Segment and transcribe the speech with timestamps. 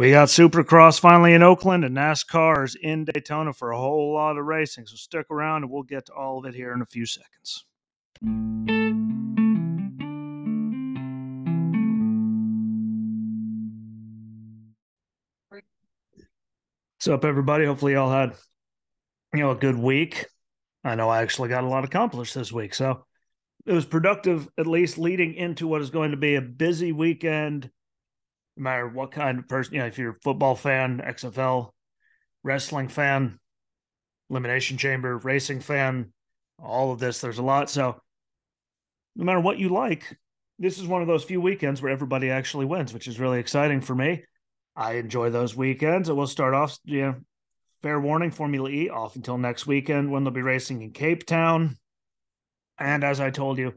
[0.00, 4.38] We got Supercross finally in Oakland and NASCAR is in Daytona for a whole lot
[4.38, 4.86] of racing.
[4.86, 7.66] So stick around and we'll get to all of it here in a few seconds.
[16.96, 17.66] What's up, everybody?
[17.66, 18.32] Hopefully, y'all had
[19.34, 20.24] you know a good week.
[20.82, 23.04] I know I actually got a lot accomplished this week, so
[23.66, 27.70] it was productive, at least leading into what is going to be a busy weekend
[28.56, 31.70] no matter what kind of person, you know, if you're a football fan, XFL,
[32.42, 33.38] wrestling fan,
[34.28, 36.12] elimination chamber, racing fan,
[36.58, 37.70] all of this, there's a lot.
[37.70, 38.00] So
[39.16, 40.16] no matter what you like,
[40.58, 43.80] this is one of those few weekends where everybody actually wins, which is really exciting
[43.80, 44.24] for me.
[44.76, 46.08] I enjoy those weekends.
[46.08, 47.14] And we'll start off, you know,
[47.82, 51.76] fair warning, Formula E off until next weekend when they'll be racing in Cape Town.
[52.78, 53.74] And as I told you,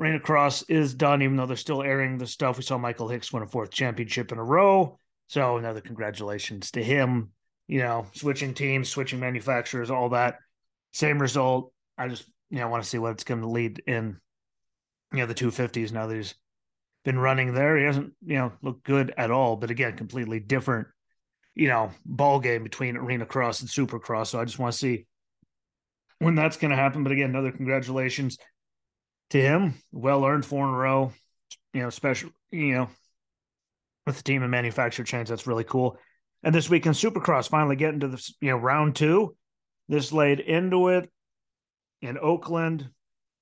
[0.00, 2.56] Arena Cross is done, even though they're still airing the stuff.
[2.56, 4.98] We saw Michael Hicks win a fourth championship in a row.
[5.28, 7.30] So another congratulations to him.
[7.68, 10.36] You know, switching teams, switching manufacturers, all that.
[10.92, 11.72] Same result.
[11.96, 14.18] I just, you know, want to see what it's going to lead in,
[15.12, 16.34] you know, the 250s now that he's
[17.04, 17.78] been running there.
[17.78, 19.56] He hasn't, you know, looked good at all.
[19.56, 20.88] But again, completely different,
[21.54, 24.28] you know, ball game between Arena Cross and Supercross.
[24.28, 25.06] So I just want to see
[26.18, 27.04] when that's going to happen.
[27.04, 28.38] But again, another congratulations
[29.32, 29.74] to him.
[29.90, 31.12] Well earned four in a row.
[31.74, 32.30] You know, special.
[32.50, 32.90] You know,
[34.06, 35.98] with the team and manufacturer chains, that's really cool.
[36.42, 39.36] And this weekend, Supercross finally getting to the you know round two.
[39.88, 41.10] This laid into it
[42.00, 42.88] in Oakland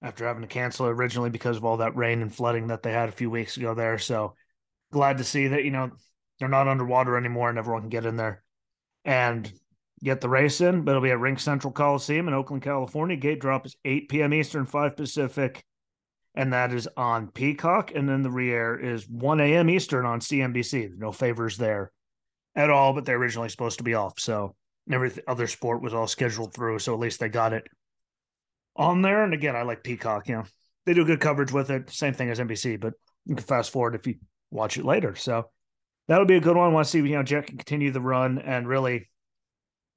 [0.03, 2.93] after having to cancel it originally because of all that rain and flooding that they
[2.93, 3.99] had a few weeks ago there.
[3.99, 4.35] So
[4.93, 5.91] glad to see that you know
[6.39, 8.43] they're not underwater anymore and everyone can get in there
[9.05, 9.53] and
[10.03, 10.83] get the race in.
[10.83, 13.17] But it'll be at RingCentral Coliseum in Oakland, California.
[13.17, 14.33] Gate drop is 8 p.m.
[14.33, 15.65] Eastern, 5 Pacific
[16.35, 17.93] and that is on Peacock.
[17.95, 19.71] And then the re-air is 1 a.m.
[19.71, 20.97] Eastern on CNBC.
[20.97, 21.93] No favors there
[22.55, 24.19] at all, but they're originally supposed to be off.
[24.19, 24.55] So
[24.91, 26.79] every other sport was all scheduled through.
[26.79, 27.65] So at least they got it
[28.77, 29.25] on there.
[29.25, 30.29] And again, I like Peacock.
[30.29, 30.45] You know,
[30.87, 31.91] they do good coverage with it.
[31.91, 32.95] Same thing as NBC, but
[33.27, 34.15] you can fast forward if you
[34.51, 35.15] watch it later.
[35.15, 35.51] So
[36.09, 36.71] that'll be a good one.
[36.71, 39.09] I want to see, you know, Jack can continue the run and really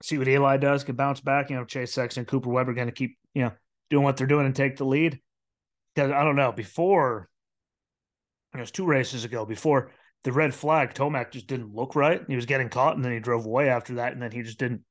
[0.01, 1.50] see what Eli does, can bounce back.
[1.50, 3.51] You know, Chase Sexton, Cooper Webber going to keep, you know,
[3.89, 5.19] doing what they're doing and take the lead
[5.93, 7.29] because I don't know before.
[8.53, 9.91] It was two races ago before
[10.23, 10.93] the red flag.
[10.93, 12.21] Tomac just didn't look right.
[12.27, 14.59] He was getting caught, and then he drove away after that, and then he just
[14.59, 14.81] didn't.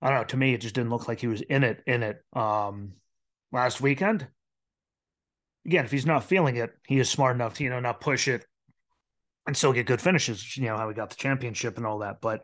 [0.00, 0.24] I don't know.
[0.24, 1.82] To me, it just didn't look like he was in it.
[1.86, 2.92] In it um,
[3.52, 4.26] last weekend.
[5.66, 8.26] Again, if he's not feeling it, he is smart enough to you know not push
[8.26, 8.44] it
[9.46, 10.56] and still get good finishes.
[10.56, 12.20] You know how he got the championship and all that.
[12.20, 12.40] But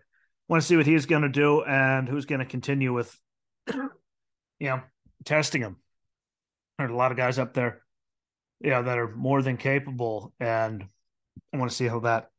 [0.49, 3.17] want to see what he's going to do and who's going to continue with,
[3.67, 3.89] you
[4.61, 4.81] know,
[5.25, 5.77] testing him.
[6.79, 7.83] There's a lot of guys up there,
[8.61, 10.87] yeah, that are more than capable, and
[11.53, 12.31] I want to see how that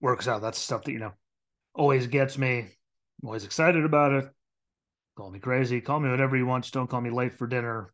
[0.00, 0.40] works out.
[0.42, 1.12] That's stuff that you know
[1.74, 2.58] always gets me.
[2.60, 4.30] I'm always excited about it.
[5.16, 6.64] Call me crazy, call me whatever you want.
[6.64, 7.92] Just don't call me late for dinner.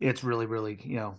[0.00, 1.16] It's really, really, you know,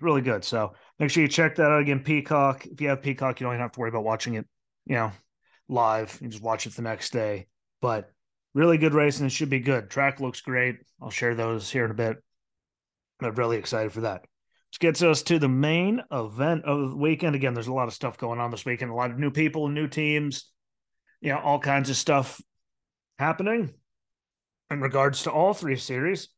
[0.00, 0.44] really good.
[0.44, 2.00] So make sure you check that out again.
[2.00, 2.66] Peacock.
[2.66, 4.46] If you have Peacock, you don't even have to worry about watching it,
[4.86, 5.12] you know,
[5.68, 6.18] live.
[6.20, 7.46] You just watch it the next day.
[7.80, 8.10] But
[8.54, 9.90] really good race and it should be good.
[9.90, 10.76] Track looks great.
[11.00, 12.16] I'll share those here in a bit.
[13.20, 14.22] I'm really excited for that.
[14.70, 17.34] Which gets us to the main event of the weekend.
[17.34, 19.66] Again, there's a lot of stuff going on this weekend, a lot of new people
[19.66, 20.50] and new teams,
[21.20, 22.40] you know, all kinds of stuff
[23.18, 23.74] happening
[24.70, 26.28] in regards to all three series.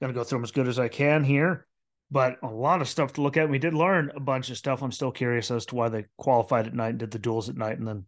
[0.00, 1.66] Gonna go through them as good as I can here,
[2.10, 3.50] but a lot of stuff to look at.
[3.50, 4.82] We did learn a bunch of stuff.
[4.82, 7.56] I'm still curious as to why they qualified at night and did the duels at
[7.56, 8.06] night and then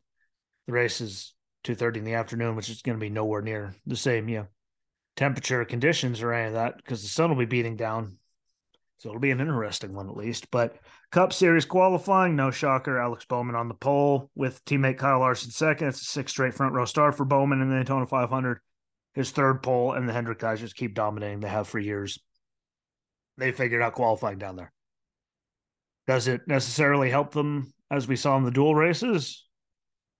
[0.66, 1.34] the races
[1.64, 4.38] two thirty in the afternoon, which is going to be nowhere near the same, you
[4.38, 4.46] know,
[5.16, 8.18] temperature conditions or any of that because the sun will be beating down.
[8.98, 10.50] So it'll be an interesting one at least.
[10.52, 10.76] But
[11.10, 13.00] Cup Series qualifying, no shocker.
[13.00, 15.88] Alex Bowman on the pole with teammate Kyle Larson second.
[15.88, 18.60] It's a six straight front row start for Bowman in the Daytona 500.
[19.14, 21.40] His third pole, and the Hendrick guys just keep dominating.
[21.40, 22.18] They have for years.
[23.36, 24.72] They figured out qualifying down there.
[26.06, 29.46] Does it necessarily help them as we saw in the dual races?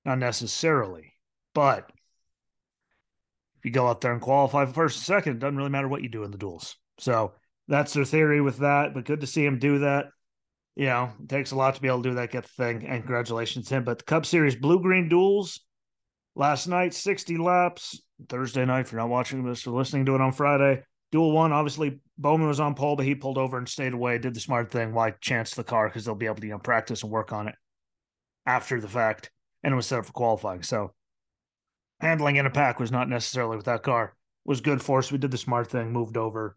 [0.05, 1.12] Not necessarily.
[1.55, 1.91] But
[3.59, 6.03] if you go out there and qualify first and second, it doesn't really matter what
[6.03, 6.77] you do in the duels.
[6.99, 7.33] So
[7.69, 8.95] that's their theory with that.
[8.95, 10.07] But good to see him do that.
[10.75, 12.87] You know, it takes a lot to be able to do that, get the thing,
[12.87, 13.85] and congratulations to him.
[13.85, 15.61] But the Cup Series Blue Green Duels
[16.35, 18.01] last night, 60 laps.
[18.29, 20.83] Thursday night, if you're not watching this or listening to it on Friday.
[21.11, 24.35] Duel one, obviously Bowman was on pole, but he pulled over and stayed away, did
[24.35, 24.95] the smart thing.
[24.95, 25.89] Why chance the car?
[25.89, 27.55] Because they'll be able to you know practice and work on it
[28.47, 29.31] after the fact.
[29.63, 30.63] And it was set up for qualifying.
[30.63, 30.93] So
[32.03, 34.15] handling in a pack was not necessarily with that car
[34.45, 35.13] was good for us.
[35.13, 36.57] We did the smart thing, moved over.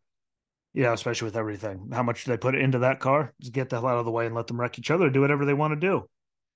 [0.73, 1.89] Yeah, especially with everything.
[1.93, 3.33] How much do they put into that car?
[3.39, 5.21] Just get the hell out of the way and let them wreck each other, do
[5.21, 6.09] whatever they want to do.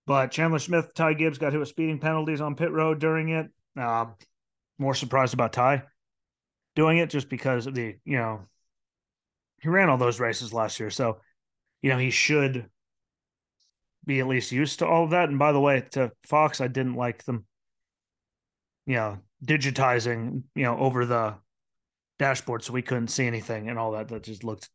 [0.08, 3.48] But Chandler Smith, Ty Gibbs got hit with speeding penalties on pit road during it.
[3.80, 4.16] Um,
[4.78, 5.84] more surprised about Ty
[6.76, 8.42] doing it just because of the, you know,
[9.62, 10.90] he ran all those races last year.
[10.90, 11.20] So,
[11.82, 12.66] you know, he should
[14.06, 15.30] be at least used to all of that.
[15.30, 17.46] And by the way, to Fox, I didn't like them,
[18.90, 21.36] you know, digitizing, you know, over the
[22.18, 24.08] dashboard so we couldn't see anything and all that.
[24.08, 24.68] That just looked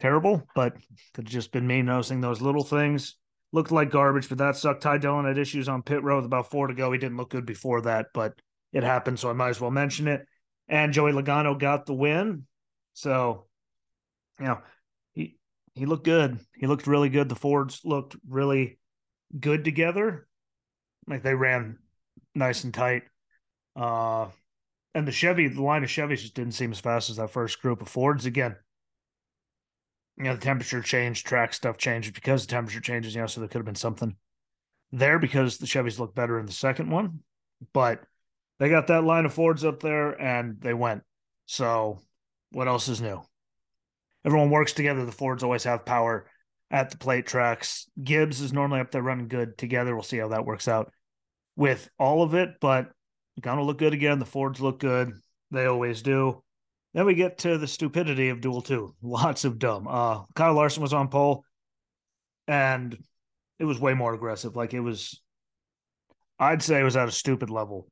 [0.00, 0.78] terrible, but
[1.12, 3.16] could just been me noticing those little things.
[3.52, 4.82] Looked like garbage, but that sucked.
[4.82, 6.90] Ty Dillon had issues on pit road with about four to go.
[6.90, 8.32] He didn't look good before that, but
[8.72, 10.24] it happened, so I might as well mention it.
[10.66, 12.46] And Joey Logano got the win.
[12.94, 13.44] So,
[14.40, 14.58] you know,
[15.12, 15.36] he
[15.74, 16.38] he looked good.
[16.56, 17.28] He looked really good.
[17.28, 18.78] The Fords looked really
[19.38, 20.26] good together.
[21.06, 21.76] Like they ran
[22.34, 23.02] nice and tight.
[23.78, 24.28] Uh
[24.94, 27.60] and the Chevy, the line of Chevys just didn't seem as fast as that first
[27.62, 28.26] group of Fords.
[28.26, 28.56] Again,
[30.16, 33.40] you know, the temperature changed, track stuff changed because the temperature changes, you know, so
[33.40, 34.16] there could have been something
[34.90, 37.20] there because the Chevys looked better in the second one.
[37.72, 38.02] But
[38.58, 41.02] they got that line of Fords up there and they went.
[41.46, 42.00] So
[42.50, 43.22] what else is new?
[44.24, 45.04] Everyone works together.
[45.04, 46.26] The Fords always have power
[46.70, 47.88] at the plate tracks.
[48.02, 49.94] Gibbs is normally up there running good together.
[49.94, 50.92] We'll see how that works out
[51.56, 52.90] with all of it, but
[53.40, 54.18] gonna look good again.
[54.18, 55.12] The Fords look good.
[55.50, 56.42] They always do.
[56.94, 58.94] Then we get to the stupidity of Duel 2.
[59.02, 59.86] Lots of dumb.
[59.88, 61.44] Uh, Kyle Larson was on pole,
[62.46, 62.96] and
[63.58, 64.56] it was way more aggressive.
[64.56, 65.20] Like it was,
[66.38, 67.88] I'd say it was at a stupid level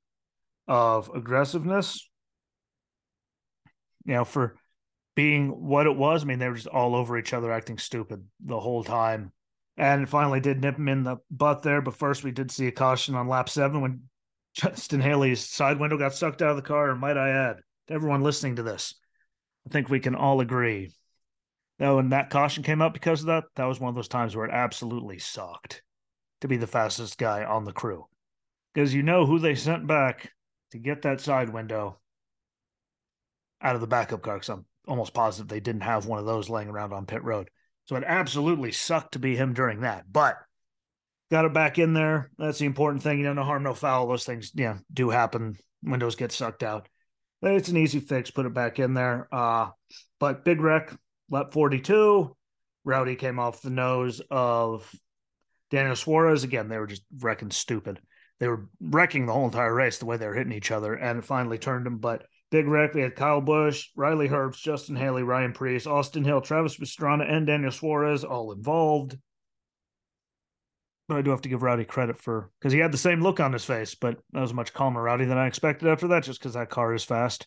[0.69, 2.09] of aggressiveness.
[4.05, 4.57] You know, for
[5.17, 8.25] being what it was, I mean, they were just all over each other, acting stupid
[8.45, 9.33] the whole time.
[9.79, 11.83] And finally did nip him in the butt there.
[11.83, 14.03] But first, we did see a caution on lap seven when
[14.57, 16.95] Justin Haley's side window got sucked out of the car.
[16.95, 17.57] Might I add,
[17.89, 18.95] to everyone listening to this,
[19.67, 20.93] I think we can all agree
[21.79, 24.35] that when that caution came up because of that, that was one of those times
[24.35, 25.83] where it absolutely sucked
[26.41, 28.07] to be the fastest guy on the crew.
[28.73, 30.33] Because you know who they sent back
[30.71, 31.99] to get that side window
[33.61, 34.37] out of the backup car.
[34.37, 37.51] Because I'm almost positive they didn't have one of those laying around on pit road.
[37.85, 40.11] So it absolutely sucked to be him during that.
[40.11, 40.37] But
[41.31, 42.31] got it back in there.
[42.39, 43.19] That's the important thing.
[43.19, 44.09] You know, no harm, no foul.
[44.09, 45.57] Those things, yeah, do happen.
[45.83, 46.89] Windows get sucked out.
[47.43, 48.31] It's an easy fix.
[48.31, 49.29] Put it back in there.
[49.33, 49.71] Uh,
[50.19, 50.93] but big wreck,
[51.31, 52.35] lap 42.
[52.85, 54.91] Rowdy came off the nose of
[55.71, 56.45] Daniel Suarez.
[56.45, 58.01] Again, they were just wrecking stupid.
[58.39, 61.19] They were wrecking the whole entire race the way they were hitting each other and
[61.19, 61.99] it finally turned them.
[61.99, 66.41] But big wreck, we had Kyle Busch, Riley Herbst, Justin Haley, Ryan Preece, Austin Hill,
[66.41, 69.19] Travis Pastrana, and Daniel Suarez all involved
[71.09, 73.39] but I do have to give Rowdy credit for because he had the same look
[73.39, 76.41] on his face, but that was much calmer Rowdy than I expected after that, just
[76.41, 77.47] because that car is fast.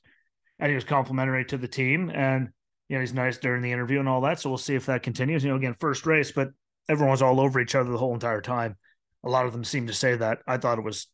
[0.60, 2.10] And he was complimentary to the team.
[2.10, 2.50] And,
[2.88, 4.40] you know, he's nice during the interview and all that.
[4.40, 5.44] So we'll see if that continues.
[5.44, 6.50] You know, again, first race, but
[6.90, 8.76] everyone was all over each other the whole entire time.
[9.24, 10.40] A lot of them seemed to say that.
[10.48, 11.08] I thought it was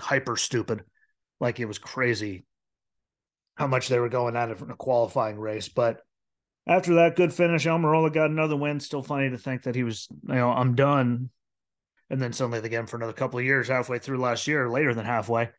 [0.00, 0.84] hyper stupid.
[1.40, 2.44] Like it was crazy
[3.56, 5.68] how much they were going at it in a qualifying race.
[5.68, 6.00] But
[6.66, 8.78] after that good finish, Almirola got another win.
[8.78, 11.30] Still funny to think that he was, you know, I'm done
[12.10, 14.68] and then suddenly they get him for another couple of years, halfway through last year,
[14.68, 15.50] later than halfway.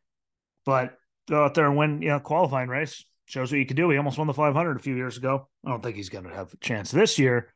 [0.64, 0.96] But
[1.28, 3.88] go out there and win, you know, qualifying race shows what you can do.
[3.90, 5.48] He almost won the 500 a few years ago.
[5.64, 7.52] I don't think he's going to have a chance this year,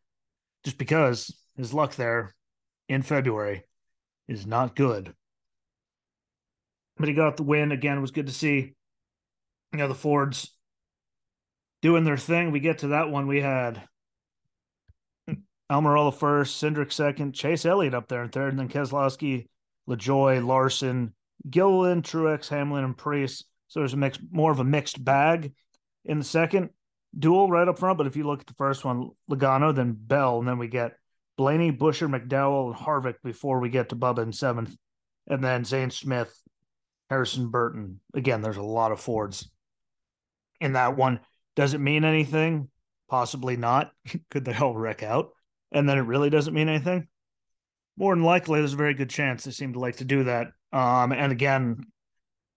[0.64, 2.34] just because his luck there
[2.88, 3.64] in February
[4.28, 5.12] is not good.
[6.96, 7.98] But he got the win again.
[7.98, 8.74] It was good to see,
[9.72, 10.52] you know, the Fords
[11.82, 12.52] doing their thing.
[12.52, 13.26] We get to that one.
[13.26, 13.82] We had
[15.70, 19.48] Almirola first, Cindric second, Chase Elliott up there in third, and then Keselowski,
[19.88, 21.14] LaJoie, Larson,
[21.48, 23.44] Gilliland, Truex, Hamlin, and Preece.
[23.68, 25.52] So there's a mix, more of a mixed bag
[26.04, 26.70] in the second
[27.18, 27.98] duel right up front.
[27.98, 30.96] But if you look at the first one, Logano, then Bell, and then we get
[31.36, 34.76] Blaney, Buescher, McDowell, and Harvick before we get to Bubba in seventh,
[35.26, 36.36] and then Zane Smith,
[37.10, 38.00] Harrison Burton.
[38.14, 39.50] Again, there's a lot of Fords
[40.60, 41.20] in that one.
[41.56, 42.68] Does it mean anything?
[43.08, 43.92] Possibly not.
[44.30, 45.30] Could they all wreck out?
[45.74, 47.08] And then it really doesn't mean anything,
[47.96, 50.48] more than likely there's a very good chance they seem to like to do that.
[50.72, 51.84] Um, and again,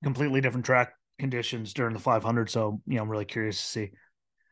[0.03, 2.49] completely different track conditions during the 500.
[2.49, 3.91] So you know, I'm really curious to see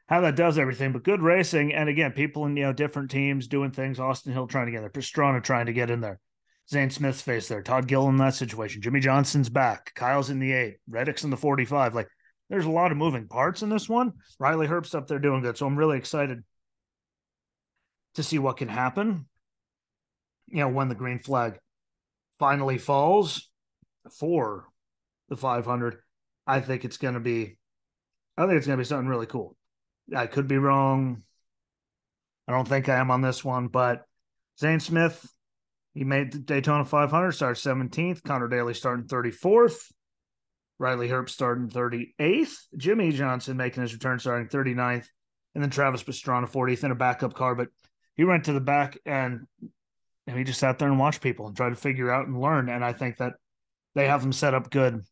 [0.07, 0.91] how that does everything.
[0.91, 3.99] But good racing, and again, people in you know different teams doing things.
[3.99, 6.19] Austin Hill trying to get there, Pastrana trying to get in there.
[6.69, 8.81] Zane Smith's face there, Todd Gill in that situation.
[8.81, 9.93] Jimmie Johnson's back.
[9.93, 10.77] Kyle's in the eight.
[10.89, 11.93] Reddick's in the 45.
[11.93, 12.07] Like,
[12.49, 14.13] there's a lot of moving parts in this one.
[14.39, 15.57] Riley Herbst up there doing good.
[15.57, 16.43] So I'm really excited
[18.15, 19.27] to see what can happen.
[20.47, 21.59] You know, when the green flag
[22.39, 23.49] finally falls
[24.19, 24.67] for
[25.29, 25.97] the 500,
[26.45, 27.57] I think it's going to be,
[28.37, 29.55] I think it's going to be something really cool.
[30.15, 31.23] I could be wrong.
[32.47, 34.05] I don't think I am on this one, but
[34.59, 35.27] Zane Smith,
[35.95, 38.21] He made the Daytona 500, started 17th.
[38.23, 39.91] Conor Daly starting 34th.
[40.77, 42.53] Riley Herbst starting 38th.
[42.75, 45.07] Jimmie Johnson making his return starting 39th.
[45.55, 47.55] And then Travis Pastrana 40th in a backup car.
[47.55, 47.69] But
[48.15, 49.47] he went to the back and,
[50.27, 52.69] and he just sat there and watched people and tried to figure out and learn.
[52.69, 53.33] And I think that
[53.93, 55.03] they have him set up good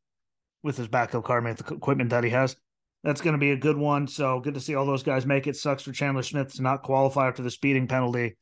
[0.64, 2.56] with his backup car, with the equipment that he has.
[3.04, 4.08] That's going to be a good one.
[4.08, 5.58] So good to see all those guys make it.
[5.58, 8.38] Sucks for Chandler Smith to not qualify after the speeding penalty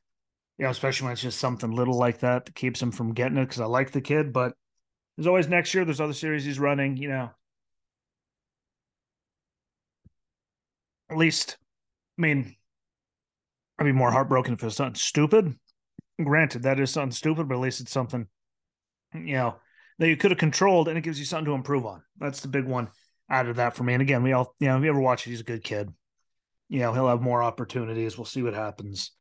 [0.61, 3.37] you know, especially when it's just something little like that that keeps him from getting
[3.37, 4.31] it because I like the kid.
[4.31, 4.53] But
[5.17, 5.85] there's always next year.
[5.85, 6.97] There's other series he's running.
[6.97, 7.31] You know,
[11.09, 11.57] at least,
[12.19, 12.55] I mean,
[13.81, 15.55] I'd be more heartbroken if it was something stupid.
[16.23, 18.27] Granted, that is something stupid, but at least it's something,
[19.11, 19.55] you know,
[19.97, 22.03] that you could have controlled and it gives you something to improve on.
[22.19, 22.89] That's the big one
[23.27, 23.93] out of that for me.
[23.93, 25.89] And again, we all, you know, if you ever watch it, he's a good kid.
[26.69, 28.17] You know, he'll have more opportunities.
[28.17, 29.11] We'll see what happens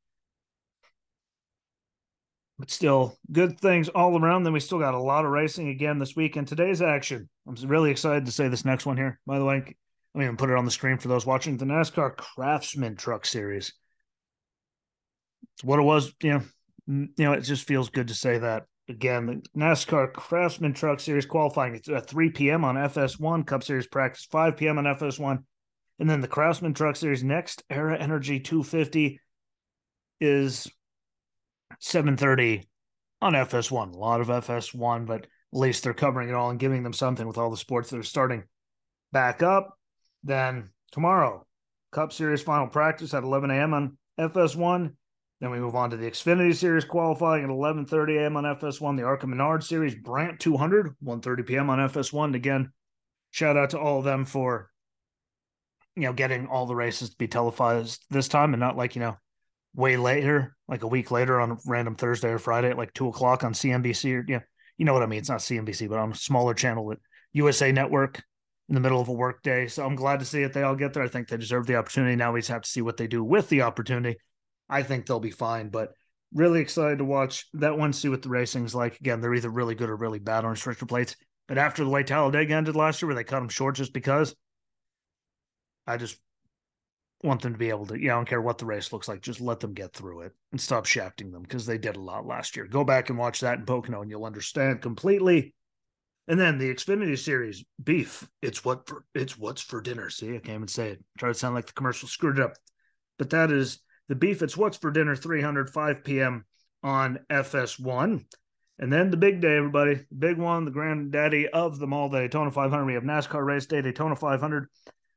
[2.61, 4.45] but still good things all around.
[4.45, 6.37] Then we still got a lot of racing again this week.
[6.37, 9.19] And today's action, I'm really excited to say this next one here.
[9.27, 11.65] By the way, let me even put it on the screen for those watching the
[11.65, 13.73] NASCAR Craftsman Truck Series.
[15.61, 16.43] It's what it was, you know.
[16.87, 19.27] You know, it just feels good to say that again.
[19.27, 22.65] The NASCAR Craftsman Truck Series qualifying it's at 3 p.m.
[22.65, 23.47] on FS1.
[23.47, 24.79] Cup Series practice 5 p.m.
[24.79, 25.45] on FS1,
[25.99, 29.21] and then the Craftsman Truck Series NextEra Energy 250
[30.19, 30.67] is
[31.79, 32.65] 7:30
[33.21, 33.95] on FS1.
[33.95, 37.27] A lot of FS1, but at least they're covering it all and giving them something
[37.27, 38.45] with all the sports that are starting
[39.13, 39.77] back up.
[40.25, 41.47] Then tomorrow,
[41.93, 43.75] Cup Series final practice at 11 a.m.
[43.75, 44.95] on FS1.
[45.41, 48.37] Then we move on to the Xfinity Series qualifying at 11:30 a.m.
[48.37, 48.97] on FS1.
[48.97, 51.71] The ARCA Menard Series Brandt 200 1:30 p.m.
[51.71, 52.35] on FS1.
[52.35, 52.73] Again,
[53.31, 54.71] shout out to all of them for
[55.97, 59.01] you know getting all the races to be televised this time and not like you
[59.01, 59.17] know
[59.75, 63.09] way later, like a week later on a random Thursday or Friday at like two
[63.09, 64.41] o'clock on CNBC or yeah,
[64.77, 65.21] you know what I mean.
[65.21, 66.99] It's not CNBC, but on a smaller channel at
[67.33, 68.23] USA Network
[68.69, 69.69] in the middle of a work day.
[69.69, 70.53] So I'm glad to see it.
[70.53, 71.03] They all get there.
[71.03, 72.15] I think they deserve the opportunity.
[72.15, 74.17] Now we just have to see what they do with the opportunity.
[74.71, 75.93] I think they'll be fine, but
[76.33, 79.01] really excited to watch that one, see what the racing's like.
[79.01, 81.17] Again, they're either really good or really bad on restrictor plates.
[81.49, 84.35] But after the way Talladega ended last year, where they cut them short just because,
[85.87, 86.17] I just
[87.25, 89.21] want them to be able to, yeah, I don't care what the race looks like,
[89.21, 92.25] just let them get through it and stop shafting them because they did a lot
[92.25, 92.67] last year.
[92.67, 95.53] Go back and watch that in Pocono and you'll understand completely.
[96.29, 98.29] And then the Xfinity series, beef.
[98.41, 100.11] It's what for it's what's for dinner.
[100.11, 101.05] See, I can't even say it.
[101.19, 102.53] Try to sound like the commercial screwed it up.
[103.19, 104.43] But that is the beef.
[104.43, 106.45] It's what's for dinner, 305 p.m.
[106.83, 108.25] on FS1.
[108.81, 112.51] And then the big day, everybody, big one, the granddaddy of them all, the Daytona
[112.51, 112.85] 500.
[112.85, 114.69] We have NASCAR race day, Daytona 500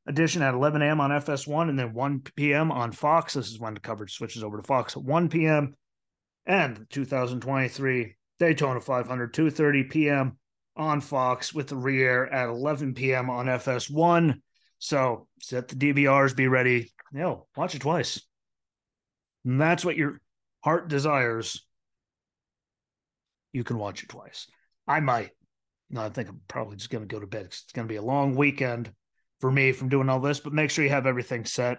[0.06, 1.00] edition at 11 a.m.
[1.00, 2.70] on FS1 and then 1 p.m.
[2.70, 3.34] on Fox.
[3.34, 5.74] This is when the coverage switches over to Fox at 1 p.m.
[6.46, 10.38] and 2023 Daytona 500, 2.30 p.m.
[10.76, 13.28] on Fox with the re-air at 11 p.m.
[13.28, 14.34] on FS1.
[14.78, 16.92] So set the DVRs, be ready.
[17.12, 18.20] You know, watch it twice.
[19.44, 20.20] And that's what your
[20.62, 21.64] heart desires.
[23.52, 24.46] You can watch it twice.
[24.86, 25.30] I might.
[25.90, 27.46] No, I think I'm probably just going to go to bed.
[27.46, 28.92] It's going to be a long weekend
[29.40, 31.78] for me from doing all this, but make sure you have everything set.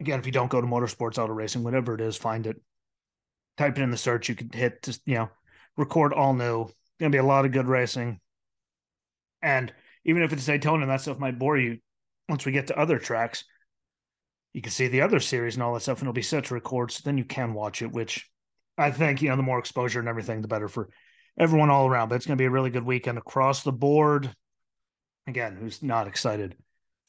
[0.00, 2.56] Again, if you don't go to motorsports, auto racing, whatever it is, find it.
[3.56, 4.28] Type it in the search.
[4.28, 5.30] You can hit just, you know,
[5.76, 6.68] record all new.
[7.00, 8.20] Gonna be a lot of good racing.
[9.42, 9.72] And
[10.04, 11.78] even if it's Daytona and that stuff might bore you,
[12.28, 13.44] once we get to other tracks,
[14.56, 16.54] you can see the other series and all that stuff, and it'll be set to
[16.54, 16.90] record.
[16.90, 18.26] So then you can watch it, which
[18.78, 20.88] I think, you know, the more exposure and everything, the better for
[21.38, 22.08] everyone all around.
[22.08, 24.34] But it's going to be a really good weekend across the board
[25.26, 26.56] again, who's not excited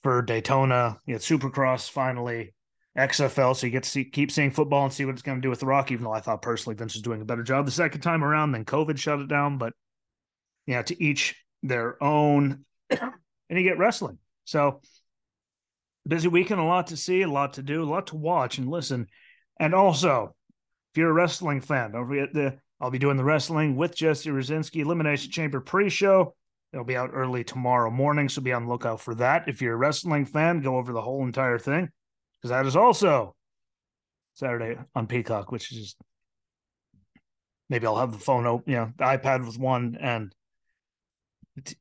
[0.02, 1.00] for Daytona?
[1.06, 2.54] You get Supercross finally,
[2.98, 5.42] XFL, so you get to see, keep seeing football and see what it's going to
[5.42, 5.92] do with the Rock.
[5.92, 8.52] Even though I thought personally Vince was doing a better job the second time around,
[8.52, 9.58] then COVID shut it down.
[9.58, 9.74] But
[10.66, 13.02] yeah, to each their own, and
[13.50, 14.18] you get wrestling.
[14.46, 14.82] So
[16.08, 18.70] busy weekend, a lot to see, a lot to do, a lot to watch and
[18.70, 19.08] listen.
[19.60, 20.36] And also,
[20.92, 24.30] if you're a wrestling fan, don't forget the I'll be doing the wrestling with Jesse
[24.30, 26.36] Rucinski Elimination Chamber pre-show
[26.74, 29.48] It'll be out early tomorrow morning, so be on the lookout for that.
[29.48, 31.90] If you're a wrestling fan, go over the whole entire thing
[32.38, 33.36] because that is also
[34.34, 35.98] Saturday on Peacock, which is just
[37.70, 40.36] maybe I'll have the phone open, you know, the iPad with one and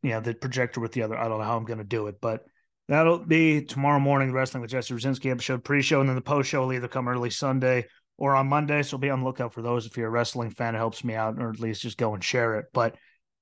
[0.03, 1.19] you know the projector with the other.
[1.19, 2.45] I don't know how I'm going to do it, but
[2.89, 4.33] that'll be tomorrow morning.
[4.33, 7.87] Wrestling with Jesse Rucinski episode pre-show, and then the post-show will either come early Sunday
[8.19, 8.83] or on Monday.
[8.83, 9.87] So be on the lookout for those.
[9.87, 12.25] If you're a wrestling fan, it helps me out, or at least just go and
[12.25, 12.67] share it.
[12.73, 12.97] But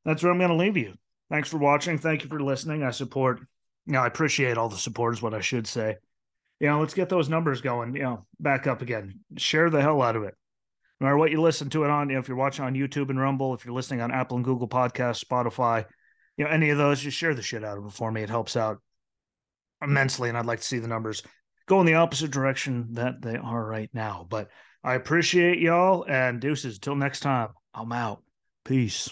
[0.05, 0.95] that's where I'm going to leave you.
[1.31, 1.99] Thanks for watching.
[1.99, 2.83] Thank you for listening.
[2.83, 3.41] I support,
[3.87, 5.97] you know, I appreciate all the support, is what I should say.
[6.61, 9.21] You know, let's get those numbers going, you know, back up again.
[9.37, 10.35] Share the hell out of it.
[11.01, 13.11] no matter what you listen to it on, you know, if you're watching on YouTube
[13.11, 15.85] and Rumble, if you're listening on Apple and Google Podcasts, Spotify,
[16.37, 18.23] you know, any of those, just share the shit out of it for me.
[18.23, 18.81] It helps out
[19.83, 21.23] immensely, and I'd like to see the numbers
[21.67, 24.27] go in the opposite direction that they are right now.
[24.29, 24.51] But
[24.83, 26.79] I appreciate y'all and deuces.
[26.79, 28.23] Till next time, I'm out.
[28.65, 29.11] Peace.